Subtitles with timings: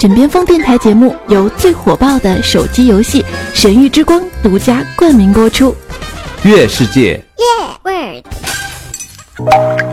[0.00, 3.20] 枕边风电台节目由最火爆的手机游戏
[3.52, 5.76] 《神域之光》独家冠名播出。
[6.42, 7.22] 月世界，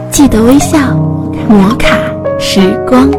[0.10, 0.96] 记得微笑，
[1.50, 2.00] 摩卡
[2.40, 3.12] 时光。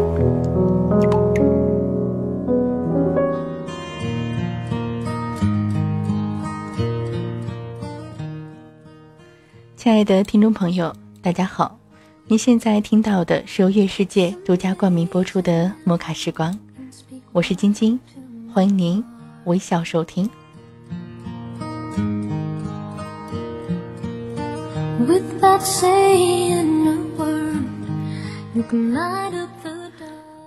[9.77, 11.77] 亲爱的听众朋友，大家好。
[12.25, 16.51] 您现在听到的是由月世界独家冠名播出的《摩卡时光》，
[17.31, 17.99] 我是晶晶，
[18.51, 19.03] 欢迎您
[19.45, 20.27] 微笑收听。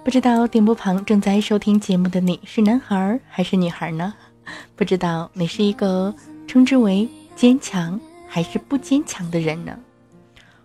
[0.03, 4.13] 不知道电波旁正在收听节目的你是男孩还是女孩呢？
[4.75, 6.13] 不知道你是一个
[6.49, 9.79] 称之为坚强还是不坚强的人呢？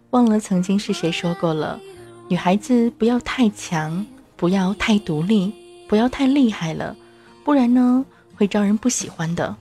[0.09, 1.79] 忘了曾经是谁说过了，
[2.27, 4.03] 女孩子不要太强，
[4.35, 5.53] 不要太独立，
[5.87, 6.95] 不要太厉害了，
[7.43, 8.05] 不然呢
[8.35, 9.55] 会招人不喜欢的。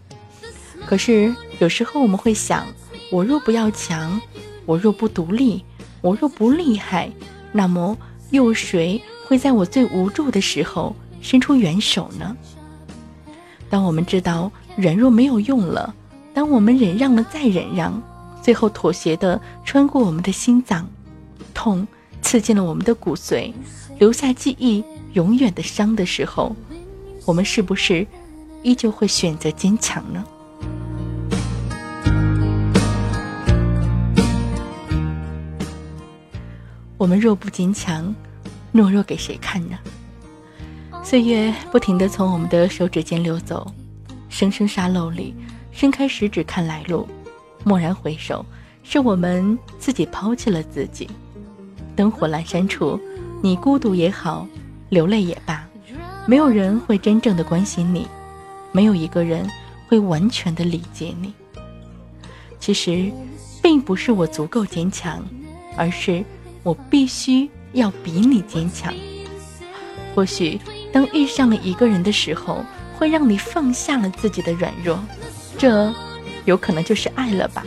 [0.86, 2.66] 可是有时候我们会想，
[3.10, 4.20] 我若不要强，
[4.64, 5.64] 我若不独立，
[6.00, 7.10] 我若不厉害，
[7.52, 7.96] 那么
[8.30, 12.36] 又谁会在我最无助的时候伸出援手呢？
[13.68, 15.94] 当我们知道软弱没有用了，
[16.34, 18.02] 当我们忍让了再忍让。
[18.42, 20.88] 最后妥协的穿过我们的心脏，
[21.52, 21.84] 痛
[22.26, 23.52] 刺进了我们的骨髓，
[24.00, 24.82] 留下记忆
[25.12, 26.56] 永远的伤的时候，
[27.24, 28.04] 我们是不是
[28.64, 30.24] 依旧会选择坚强呢？
[36.98, 38.12] 我们若不坚强，
[38.74, 39.78] 懦弱给谁看呢？
[41.04, 43.72] 岁月不停的从我们的手指间流走，
[44.28, 45.32] 生生沙漏里，
[45.70, 47.06] 伸开食指看来路。
[47.62, 48.44] 蓦然回首，
[48.82, 51.08] 是我们自己抛弃了自己。
[51.96, 53.00] 灯火阑珊处，
[53.42, 54.46] 你孤独也好，
[54.90, 55.66] 流泪也罢，
[56.26, 58.06] 没有人会真正的关心你，
[58.70, 59.48] 没有一个人
[59.88, 61.32] 会完全的理解你。
[62.60, 63.10] 其实，
[63.62, 65.24] 并不是我足够坚强，
[65.76, 66.22] 而是
[66.62, 68.92] 我必须要比你坚强。
[70.14, 70.60] 或许，
[70.92, 72.64] 当遇上了一个人的时候，
[72.98, 74.98] 会让你放下了自己的软弱，
[75.58, 75.92] 这。
[76.44, 77.64] 有可能就是爱了吧？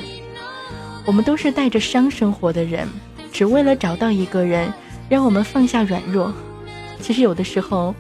[1.06, 2.88] 我们都是带着伤生活的人，
[3.32, 4.74] 只为了找到一个人，
[5.08, 6.34] 让我们放下软弱。
[7.02, 7.96] 其实有的时候，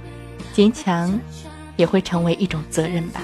[0.53, 1.17] 坚强
[1.77, 3.21] 也会成为一种责任吧。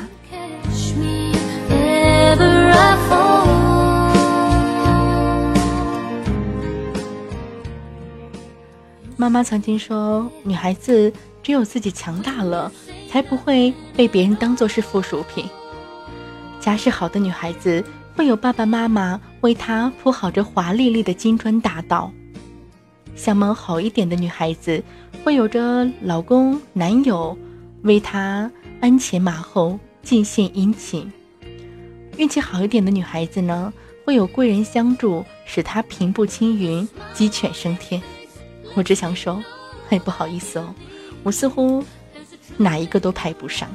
[9.17, 11.11] 妈妈曾经说，女孩子
[11.41, 12.71] 只有自己强大了，
[13.09, 15.45] 才不会被别人当做是附属品。
[16.59, 17.83] 家世好的女孩子
[18.15, 22.11] 会有爸爸妈妈为她铺好着华丽丽的金砖大道；
[23.15, 24.83] 相貌好一点的女孩子
[25.23, 27.37] 会有着老公男友
[27.83, 28.51] 为她
[28.81, 31.07] 鞍前马后尽献殷勤；
[32.17, 33.71] 运气好一点的女孩子呢，
[34.03, 38.01] 会有贵人相助，使她平步青云、鸡犬升天。
[38.73, 39.43] 我只想说，
[39.87, 40.73] 嘿，不好意思哦，
[41.21, 41.83] 我似乎
[42.57, 43.69] 哪一个都排不上。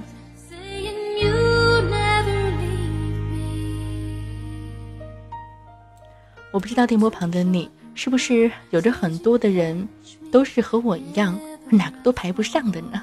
[6.61, 9.89] 不知道电波旁的你是不是有着很多的人，
[10.31, 11.39] 都是和我一样，
[11.71, 13.03] 哪个都排不上的呢？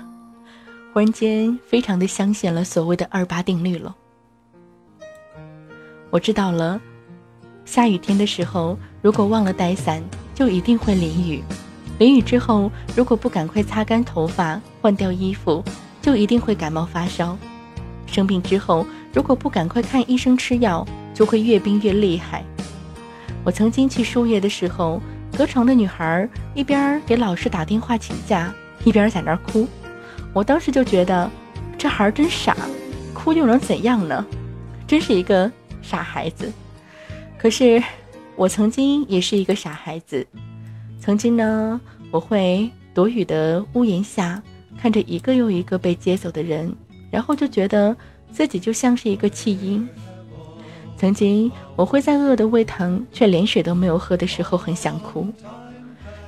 [0.94, 3.96] 忽然间，非常的相信了所谓的二八定律了。
[6.10, 6.80] 我知道了，
[7.66, 10.04] 下雨天的时候，如果忘了带伞，
[10.36, 11.42] 就一定会淋雨；
[12.00, 15.64] 淋雨之后，如果不赶快擦干头发、换掉衣服，
[16.02, 17.36] 就一定会感冒发烧；
[18.06, 22.44] 生病之后，如果不赶快看医生吃药，就会越病越厉害。
[23.48, 25.02] 我曾经去输液的时候，
[25.38, 28.54] 隔床的女孩一边给老师打电话请假，
[28.84, 29.66] 一边在那儿哭。
[30.34, 31.32] 我当时就觉得，
[31.78, 32.58] 这孩儿真傻，
[33.14, 34.26] 哭又能怎样呢？
[34.86, 35.50] 真是一个
[35.82, 36.52] 傻孩子。
[37.38, 37.82] 可是，
[38.36, 40.28] 我曾经也是一个傻孩子。
[41.00, 41.80] 曾经呢，
[42.12, 44.44] 我会躲雨的屋檐下，
[44.78, 46.76] 看着一个又一个被接走的人，
[47.10, 47.96] 然后就觉得
[48.30, 49.88] 自己就像是一个弃婴。
[50.98, 55.24] 曾经，我会在饿得胃疼却连水都没有喝的时候很想哭；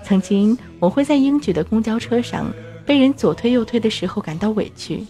[0.04, 2.54] 曾经，我会在英举的公交车上
[2.86, 5.04] 被人左推右推的时候感到委屈；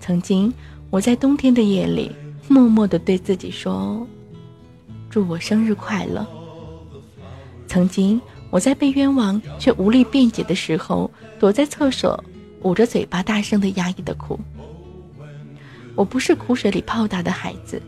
[0.00, 0.52] 曾经，
[0.90, 2.12] 我在冬天的夜里
[2.46, 4.06] 默默地对自己说
[5.08, 6.26] ：“祝我生日快乐。”
[7.66, 8.20] 曾经，
[8.50, 11.10] 我在被冤枉却无力辩解的时候，
[11.40, 12.22] 躲在厕所
[12.64, 14.38] 捂着嘴巴大声的压抑的哭。
[15.94, 17.80] 我不是苦水里泡大的孩子。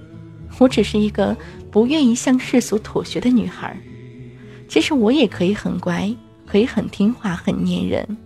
[0.59, 1.37] 我只是一个
[1.71, 3.77] 不愿意向世俗妥协的女孩，
[4.69, 6.15] 其实我也可以很乖，
[6.47, 8.17] 可以很听话，很粘人，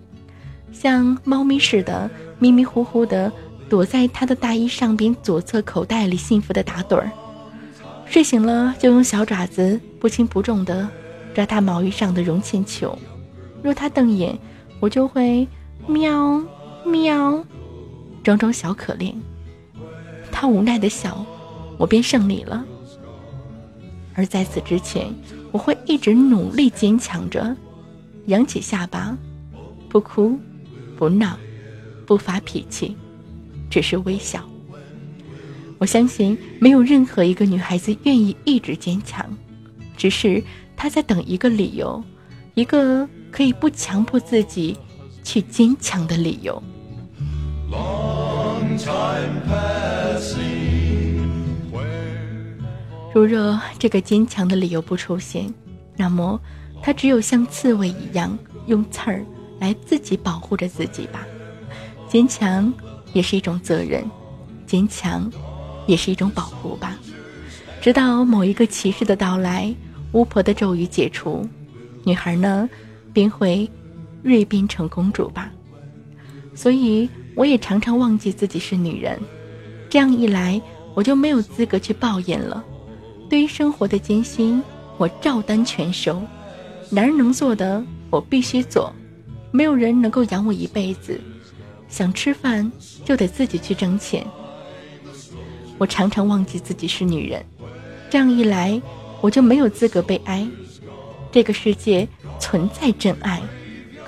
[0.73, 3.33] 像猫咪似的迷迷糊糊的
[3.69, 7.11] 躲在他的大衣上边左侧口袋里，幸福的打盹儿。
[8.07, 10.89] 睡醒了就用小爪子不轻不重的
[11.35, 12.99] 抓他毛衣上的绒线球，
[13.63, 14.39] 若他瞪眼，
[14.81, 15.47] 我就会
[15.87, 16.43] 喵
[16.85, 17.45] 喵，
[18.23, 19.15] 装装小可怜。
[20.33, 21.25] 他无奈的笑，
[21.79, 22.65] 我便胜利了。
[24.15, 25.15] 而在此之前，
[25.53, 27.57] 我会一直努力坚强着，
[28.27, 29.17] 扬起下巴，
[29.89, 30.39] 不哭，
[30.97, 31.39] 不闹，
[32.05, 32.97] 不发脾气，
[33.71, 34.45] 只是微笑。
[35.79, 39.25] 我相信没有任何一个女孩子愿意一直坚强，
[39.97, 40.43] 只是
[40.77, 42.03] 她在等一个理由，
[42.55, 44.77] 一个可以不强迫自己
[45.23, 46.61] 去坚强的理由。
[53.15, 55.53] 如若这个坚强的理由不出现，
[55.97, 56.41] 那么
[56.83, 59.25] 他只有像刺猬一样用刺儿
[59.59, 61.27] 来自己保护着自己吧。
[62.07, 62.73] 坚强
[63.13, 64.05] 也是一种责任，
[64.67, 65.31] 坚强
[65.87, 66.99] 也是一种保护吧。
[67.81, 69.75] 直到某一个骑士的到来，
[70.13, 71.49] 巫婆的咒语解除，
[72.05, 72.69] 女孩呢
[73.13, 73.69] 便会
[74.23, 75.51] 蜕变成公主吧。
[76.55, 79.19] 所以我也常常忘记自己是女人，
[79.89, 80.61] 这样一来，
[80.95, 82.63] 我就没有资格去抱怨了。
[83.29, 84.63] 对于生活的艰辛，
[84.97, 86.23] 我照单全收。
[86.91, 88.93] 男人能做的，我必须做。
[89.51, 91.21] 没有人能够养我一辈子，
[91.89, 92.71] 想吃饭
[93.05, 94.27] 就得自己去挣钱。
[95.77, 97.45] 我常常忘记自己是女人，
[98.11, 98.81] 这样一来，
[99.21, 100.47] 我就没有资格被爱。
[101.31, 102.09] 这个世界
[102.41, 103.43] 存在真爱，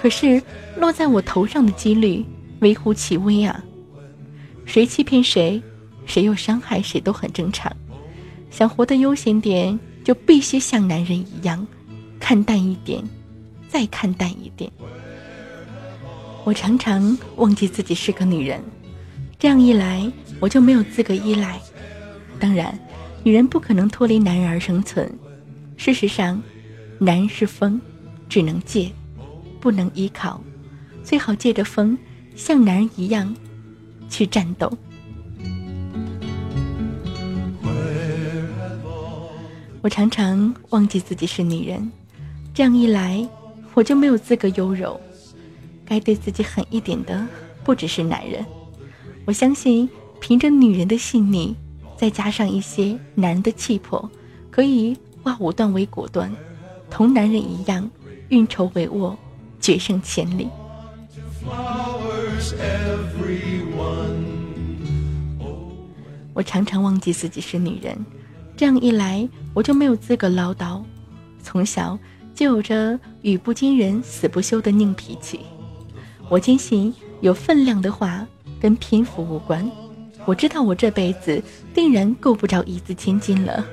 [0.01, 0.43] 可是
[0.79, 2.25] 落在我头上的几率
[2.61, 3.63] 微乎其微啊！
[4.65, 5.63] 谁欺骗谁，
[6.07, 7.71] 谁又伤害谁，都很正常。
[8.51, 11.67] 想活得悠闲点，就必须像男人一样，
[12.19, 13.03] 看淡一点，
[13.69, 14.71] 再看淡一点。
[16.45, 18.61] 我常常忘记自己是个女人，
[19.39, 20.11] 这样一来，
[20.41, 21.61] 我就没有资格依赖。
[22.39, 22.77] 当然，
[23.23, 25.11] 女人不可能脱离男人而生存。
[25.77, 26.43] 事实上，
[26.99, 27.81] 男人是风，
[28.29, 28.91] 只能借，
[29.61, 30.43] 不能依靠。
[31.05, 31.97] 最好借着风，
[32.35, 33.35] 像男人一样，
[34.09, 34.73] 去战斗。
[39.83, 41.91] 我常常忘记自己是女人，
[42.53, 43.27] 这样一来，
[43.73, 45.01] 我就没有资格优柔。
[45.87, 47.27] 该对自己狠一点的，
[47.65, 48.45] 不只是男人。
[49.25, 49.89] 我相信，
[50.21, 51.57] 凭着女人的细腻，
[51.97, 54.09] 再加上一些男人的气魄，
[54.51, 56.31] 可以化武断为果断，
[56.91, 57.91] 同男人一样
[58.29, 59.17] 运筹帷幄，
[59.61, 60.47] 决胜千里。
[66.35, 67.97] 我常常忘记自己是女人。
[68.61, 70.83] 这样一来，我就没有资格唠叨。
[71.43, 71.99] 从小
[72.35, 75.41] 就有着语不惊人死不休的硬脾气。
[76.29, 78.27] 我坚信有分量的话
[78.61, 79.67] 跟篇幅无关。
[80.27, 81.43] 我知道我这辈子
[81.73, 83.65] 定然够不着一字千金了，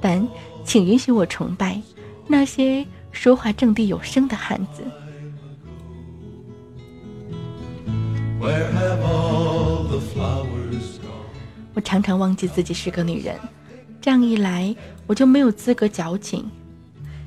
[0.00, 0.24] 但
[0.62, 1.82] 请允许我崇拜
[2.28, 4.84] 那些说话掷地有声的汉子。
[11.74, 13.34] 我常常忘记自己是个女人。
[14.08, 14.74] 这样一来，
[15.06, 16.50] 我就没有资格矫情。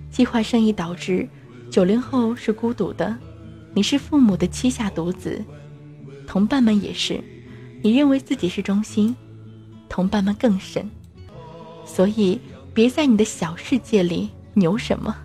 [0.10, 1.30] 计划生育导致
[1.70, 3.16] 九零后是孤独的，
[3.76, 5.46] 你是父母的膝下独子，
[6.26, 7.24] 同伴们也是。
[7.84, 9.16] 你认为自己是中心，
[9.88, 10.90] 同伴们更甚。
[11.86, 12.40] 所以，
[12.74, 15.16] 别在你的小世界里牛什么。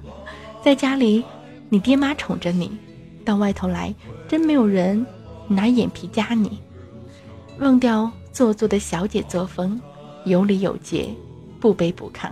[0.63, 1.25] 在家里，
[1.71, 2.69] 你爹妈宠着你；
[3.25, 3.95] 到外头来，
[4.29, 5.07] 真没有人
[5.49, 6.59] 拿眼皮夹你。
[7.61, 9.81] 忘掉做作的小姐作风，
[10.27, 11.09] 有礼有节。
[11.61, 12.31] 不卑不亢。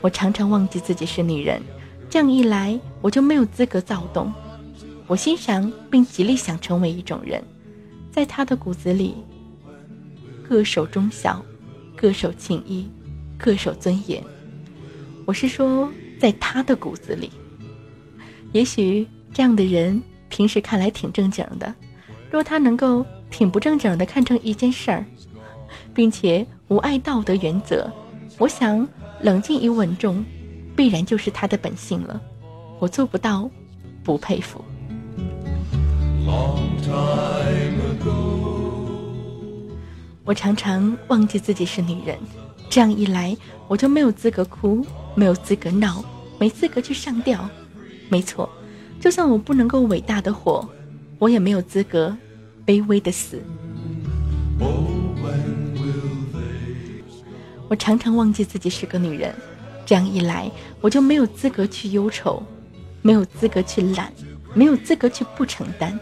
[0.00, 1.60] 我常常忘记自己是女人，
[2.08, 4.32] 这样一来，我就没有资格躁动。
[5.06, 7.42] 我欣赏并极力想成为一种人，
[8.10, 9.14] 在他的骨子里，
[10.48, 11.44] 各守忠孝，
[11.96, 12.88] 各守情义，
[13.36, 14.22] 各守尊严。
[15.26, 17.30] 我是说，在他的骨子里。
[18.52, 21.74] 也许这样的人平时看来挺正经的，
[22.30, 25.04] 若他能够挺不正经的看成一件事儿，
[25.94, 26.46] 并且。
[26.70, 27.90] 无爱道德原则，
[28.38, 28.86] 我想
[29.22, 30.24] 冷静与稳重，
[30.76, 32.22] 必然就是他的本性了。
[32.78, 33.50] 我做不到，
[34.04, 34.64] 不佩服。
[40.22, 42.16] 我常常忘记自己是女人，
[42.68, 46.04] 这样一来，我就没有资格哭，没有资格闹，
[46.38, 47.50] 没资格去上吊。
[48.08, 48.48] 没错，
[49.00, 50.64] 就算我不能够伟大的活，
[51.18, 52.16] 我也没有资格
[52.64, 53.42] 卑微的死。
[57.70, 59.32] 我常常忘记自己是个女人，
[59.86, 60.50] 这样一来，
[60.80, 62.42] 我就没有资格去忧愁，
[63.00, 64.12] 没有资格去懒，
[64.54, 65.96] 没有资格去不承担。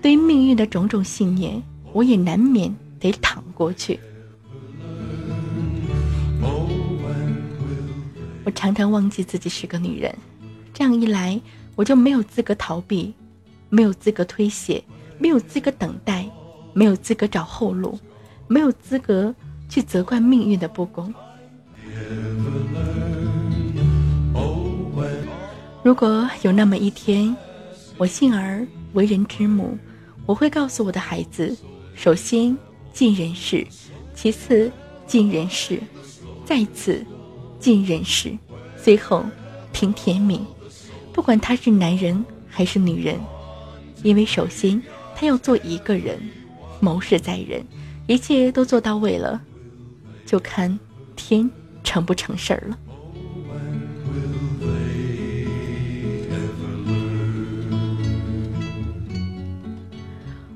[0.00, 4.00] 对于命运的种种信念，我也难免得躺过去。
[8.46, 10.10] 我常常忘记自己是个女人，
[10.72, 11.38] 这样一来，
[11.76, 13.12] 我就没有资格逃避，
[13.68, 14.82] 没有资格推卸，
[15.18, 16.26] 没有资格等待，
[16.72, 17.98] 没有资格找后路，
[18.48, 19.34] 没有资格
[19.68, 21.12] 去责怪命运的不公。
[25.82, 27.36] 如果有那么一天，
[27.96, 29.76] 我幸而为人之母，
[30.26, 31.56] 我会告诉我的孩子：
[31.94, 32.56] 首先
[32.92, 33.66] 尽人事，
[34.14, 34.70] 其次
[35.06, 35.80] 尽人事，
[36.44, 37.04] 再次。
[37.60, 38.36] 尽人事，
[38.76, 39.24] 最后
[39.72, 40.44] 听天命。
[41.14, 43.18] 不管他是男人还是女人，
[44.02, 44.82] 因为首先
[45.16, 46.20] 他要做一个人，
[46.78, 47.64] 谋事在人，
[48.06, 49.40] 一切都做到位了，
[50.24, 50.78] 就看
[51.16, 51.50] 天
[51.82, 52.78] 成不成事儿了。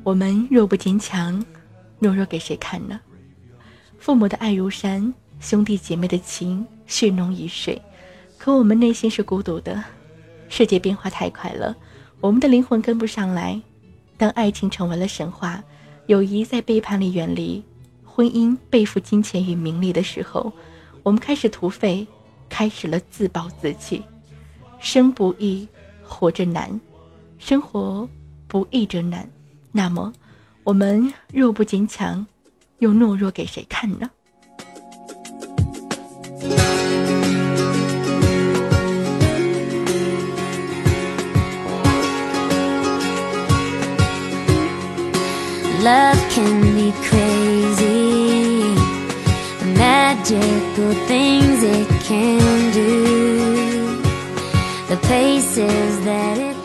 [0.03, 1.45] 我们若不坚强，
[2.01, 2.99] 懦弱给谁看呢？
[3.99, 6.67] 父母的爱如山，兄弟姐妹的情。
[6.87, 7.83] 血浓于水，
[8.39, 9.85] 可我们内心是孤独的。
[10.49, 11.77] 世界变化太快了，
[12.19, 13.61] 我们的灵魂跟不上来。
[14.17, 15.63] 当爱情成为了神话，
[16.07, 17.63] 友谊在背叛里远离，
[18.19, 20.53] 婚姻背负金钱与名利的时候，
[21.05, 22.05] 我们开始颓废，
[22.49, 24.03] 开始了自暴自弃。
[24.81, 25.69] 生不易，
[26.03, 26.81] 活着难，
[27.39, 28.09] 生活
[28.49, 29.31] 不易着难。
[29.71, 30.13] 那么，
[30.65, 32.27] 我们若不坚强，
[32.81, 34.11] 又懦弱给谁看呢
[45.81, 46.93] ？Love can be
[50.31, 53.97] magical things it can do.
[54.89, 56.57] The places that it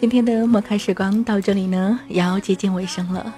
[0.00, 3.32] 今天的默开时光到这里呢，也要接近尾声了。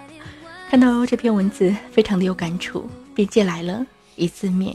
[0.70, 3.84] 看到这篇文字，非常的有感触，便借来了
[4.16, 4.74] 一字面，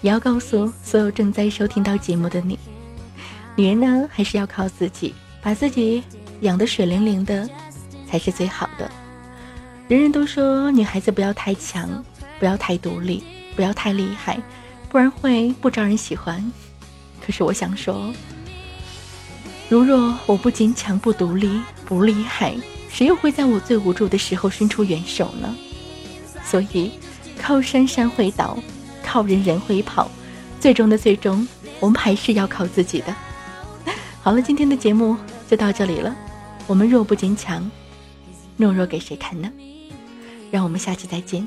[0.00, 2.58] 也要告诉所有正在收听到节目的你：
[3.56, 6.02] 女人呢，还是要靠自己，把自己
[6.40, 7.48] 养得水灵灵的。
[8.10, 8.90] 才是最好的。
[9.86, 12.02] 人人都说女孩子不要太强，
[12.38, 13.22] 不要太独立，
[13.56, 14.40] 不要太厉害，
[14.88, 16.52] 不然会不招人喜欢。
[17.24, 18.12] 可是我想说，
[19.68, 22.56] 如若我不坚强、不独立、不厉害，
[22.88, 25.54] 谁又会在我最无助的时候伸出援手呢？
[26.44, 26.92] 所以，
[27.38, 28.56] 靠山山会倒，
[29.02, 30.10] 靠人人会跑，
[30.58, 31.46] 最终的最终，
[31.80, 33.14] 我们还是要靠自己的。
[34.22, 35.16] 好了，今天的节目
[35.50, 36.16] 就到这里了。
[36.66, 37.70] 我们若不坚强，
[38.58, 39.50] 懦弱给谁看呢？
[40.50, 41.46] 让我们下期再见，